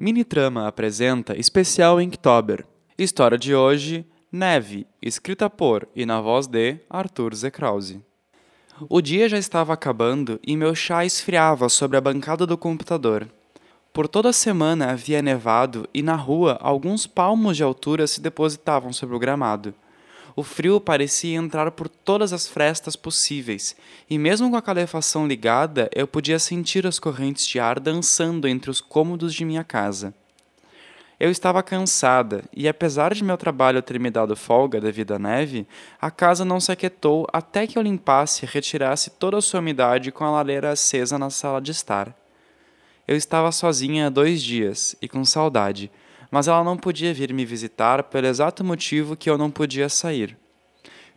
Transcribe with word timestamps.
Minitrama 0.00 0.68
apresenta 0.68 1.36
especial 1.36 2.00
Inktober. 2.00 2.64
História 2.96 3.36
de 3.36 3.52
hoje: 3.52 4.06
Neve, 4.30 4.86
escrita 5.02 5.50
por 5.50 5.88
e 5.92 6.06
na 6.06 6.20
voz 6.20 6.46
de 6.46 6.76
Arthur 6.88 7.34
Z. 7.34 7.50
Krause. 7.50 8.00
O 8.88 9.00
dia 9.00 9.28
já 9.28 9.36
estava 9.36 9.72
acabando 9.72 10.38
e 10.46 10.56
meu 10.56 10.72
chá 10.72 11.04
esfriava 11.04 11.68
sobre 11.68 11.96
a 11.96 12.00
bancada 12.00 12.46
do 12.46 12.56
computador. 12.56 13.28
Por 13.92 14.06
toda 14.06 14.28
a 14.28 14.32
semana 14.32 14.92
havia 14.92 15.20
nevado 15.20 15.88
e 15.92 16.00
na 16.00 16.14
rua 16.14 16.56
alguns 16.60 17.04
palmos 17.04 17.56
de 17.56 17.64
altura 17.64 18.06
se 18.06 18.20
depositavam 18.20 18.92
sobre 18.92 19.16
o 19.16 19.18
gramado. 19.18 19.74
O 20.38 20.44
frio 20.44 20.80
parecia 20.80 21.36
entrar 21.36 21.68
por 21.72 21.88
todas 21.88 22.32
as 22.32 22.46
frestas 22.46 22.94
possíveis, 22.94 23.74
e 24.08 24.16
mesmo 24.16 24.48
com 24.48 24.54
a 24.54 24.62
calefação 24.62 25.26
ligada, 25.26 25.90
eu 25.92 26.06
podia 26.06 26.38
sentir 26.38 26.86
as 26.86 27.00
correntes 27.00 27.44
de 27.44 27.58
ar 27.58 27.80
dançando 27.80 28.46
entre 28.46 28.70
os 28.70 28.80
cômodos 28.80 29.34
de 29.34 29.44
minha 29.44 29.64
casa. 29.64 30.14
Eu 31.18 31.28
estava 31.28 31.60
cansada, 31.60 32.44
e 32.56 32.68
apesar 32.68 33.14
de 33.14 33.24
meu 33.24 33.36
trabalho 33.36 33.82
ter 33.82 33.98
me 33.98 34.10
dado 34.10 34.36
folga 34.36 34.80
devido 34.80 35.10
à 35.10 35.18
neve, 35.18 35.66
a 36.00 36.08
casa 36.08 36.44
não 36.44 36.60
se 36.60 36.70
aquietou 36.70 37.26
até 37.32 37.66
que 37.66 37.76
eu 37.76 37.82
limpasse 37.82 38.44
e 38.44 38.48
retirasse 38.48 39.10
toda 39.10 39.38
a 39.38 39.42
sua 39.42 39.58
umidade 39.58 40.12
com 40.12 40.22
a 40.22 40.30
lareira 40.30 40.70
acesa 40.70 41.18
na 41.18 41.30
sala 41.30 41.60
de 41.60 41.72
estar. 41.72 42.16
Eu 43.08 43.16
estava 43.16 43.50
sozinha 43.50 44.06
há 44.06 44.08
dois 44.08 44.40
dias 44.40 44.94
e 45.02 45.08
com 45.08 45.24
saudade, 45.24 45.90
mas 46.30 46.48
ela 46.48 46.62
não 46.62 46.76
podia 46.76 47.14
vir 47.14 47.32
me 47.32 47.44
visitar 47.44 48.02
pelo 48.04 48.26
exato 48.26 48.62
motivo 48.64 49.16
que 49.16 49.30
eu 49.30 49.38
não 49.38 49.50
podia 49.50 49.88
sair. 49.88 50.36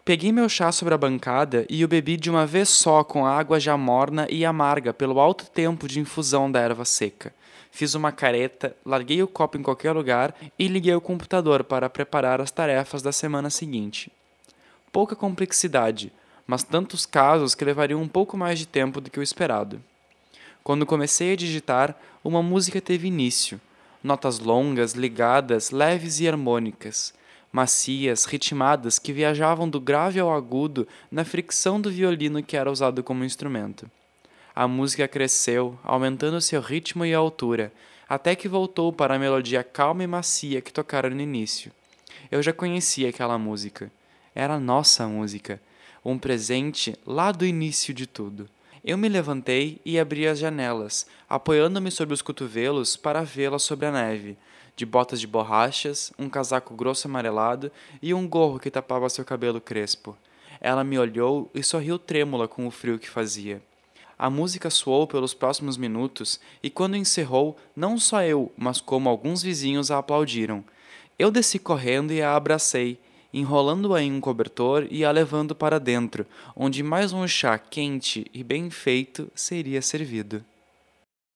Peguei 0.03 0.31
meu 0.31 0.49
chá 0.49 0.71
sobre 0.71 0.93
a 0.93 0.97
bancada 0.97 1.65
e 1.69 1.85
o 1.85 1.87
bebi 1.87 2.17
de 2.17 2.29
uma 2.29 2.45
vez 2.45 2.69
só 2.69 3.03
com 3.03 3.25
água 3.25 3.59
já 3.59 3.77
morna 3.77 4.25
e 4.29 4.43
amarga 4.43 4.93
pelo 4.93 5.19
alto 5.19 5.45
tempo 5.51 5.87
de 5.87 5.99
infusão 5.99 6.51
da 6.51 6.59
erva 6.59 6.85
seca. 6.85 7.33
Fiz 7.69 7.93
uma 7.93 8.11
careta, 8.11 8.75
larguei 8.85 9.21
o 9.21 9.27
copo 9.27 9.57
em 9.57 9.61
qualquer 9.61 9.91
lugar 9.91 10.35
e 10.57 10.67
liguei 10.67 10.95
o 10.95 11.01
computador 11.01 11.63
para 11.63 11.89
preparar 11.89 12.41
as 12.41 12.51
tarefas 12.51 13.01
da 13.01 13.11
semana 13.11 13.49
seguinte. 13.49 14.11
Pouca 14.91 15.15
complexidade, 15.15 16.11
mas 16.47 16.63
tantos 16.63 17.05
casos 17.05 17.53
que 17.53 17.63
levariam 17.63 18.01
um 18.01 18.07
pouco 18.07 18.35
mais 18.35 18.57
de 18.57 18.65
tempo 18.65 18.99
do 18.99 19.09
que 19.09 19.19
o 19.19 19.23
esperado. 19.23 19.81
Quando 20.63 20.85
comecei 20.85 21.33
a 21.33 21.35
digitar, 21.35 21.95
uma 22.23 22.41
música 22.41 22.81
teve 22.81 23.07
início 23.07 23.61
notas 24.03 24.39
longas, 24.39 24.93
ligadas, 24.93 25.71
leves 25.71 26.19
e 26.19 26.27
harmônicas, 26.27 27.13
macias, 27.51 28.25
ritmadas 28.25 28.97
que 28.97 29.13
viajavam 29.13 29.69
do 29.69 29.79
grave 29.79 30.19
ao 30.19 30.33
agudo 30.33 30.87
na 31.11 31.25
fricção 31.25 31.79
do 31.79 31.91
violino 31.91 32.41
que 32.41 32.55
era 32.55 32.71
usado 32.71 33.03
como 33.03 33.23
instrumento. 33.23 33.89
A 34.55 34.67
música 34.67 35.07
cresceu, 35.07 35.77
aumentando 35.83 36.41
seu 36.41 36.61
ritmo 36.61 37.05
e 37.05 37.13
altura, 37.13 37.71
até 38.07 38.35
que 38.35 38.49
voltou 38.49 38.91
para 38.91 39.15
a 39.15 39.19
melodia 39.19 39.63
calma 39.63 40.03
e 40.03 40.07
macia 40.07 40.61
que 40.61 40.73
tocara 40.73 41.09
no 41.09 41.21
início. 41.21 41.71
Eu 42.29 42.43
já 42.43 42.51
conhecia 42.51 43.09
aquela 43.09 43.37
música. 43.37 43.91
Era 44.35 44.59
nossa 44.59 45.07
música, 45.07 45.61
um 46.03 46.17
presente 46.17 46.95
lá 47.05 47.31
do 47.31 47.45
início 47.45 47.93
de 47.93 48.05
tudo. 48.05 48.49
Eu 48.83 48.97
me 48.97 49.07
levantei 49.07 49.79
e 49.85 49.99
abri 49.99 50.27
as 50.27 50.39
janelas, 50.39 51.05
apoiando-me 51.29 51.91
sobre 51.91 52.15
os 52.15 52.21
cotovelos 52.23 52.97
para 52.97 53.21
vê-la 53.21 53.59
sobre 53.59 53.85
a 53.85 53.91
neve, 53.91 54.35
de 54.75 54.87
botas 54.87 55.19
de 55.19 55.27
borrachas, 55.27 56.11
um 56.17 56.27
casaco 56.27 56.73
grosso 56.73 57.07
amarelado 57.07 57.71
e 58.01 58.11
um 58.11 58.27
gorro 58.27 58.59
que 58.59 58.71
tapava 58.71 59.07
seu 59.07 59.23
cabelo 59.23 59.61
crespo. 59.61 60.17
Ela 60.59 60.83
me 60.83 60.97
olhou 60.97 61.47
e 61.53 61.61
sorriu 61.61 61.99
trêmula 61.99 62.47
com 62.47 62.65
o 62.65 62.71
frio 62.71 62.97
que 62.97 63.07
fazia. 63.07 63.61
A 64.17 64.31
música 64.31 64.69
soou 64.71 65.05
pelos 65.05 65.35
próximos 65.35 65.77
minutos 65.77 66.39
e 66.63 66.69
quando 66.69 66.97
encerrou, 66.97 67.55
não 67.75 67.99
só 67.99 68.23
eu, 68.23 68.51
mas 68.57 68.81
como 68.81 69.09
alguns 69.09 69.43
vizinhos 69.43 69.91
a 69.91 69.99
aplaudiram. 69.99 70.63
Eu 71.19 71.29
desci 71.29 71.59
correndo 71.59 72.11
e 72.13 72.21
a 72.21 72.35
abracei 72.35 72.99
enrolando-a 73.33 74.01
em 74.01 74.11
um 74.11 74.21
cobertor 74.21 74.87
e 74.89 75.05
a 75.05 75.11
levando 75.11 75.55
para 75.55 75.79
dentro, 75.79 76.25
onde 76.55 76.83
mais 76.83 77.13
um 77.13 77.27
chá 77.27 77.57
quente 77.57 78.25
e 78.33 78.43
bem 78.43 78.69
feito 78.69 79.31
seria 79.33 79.81
servido. 79.81 80.43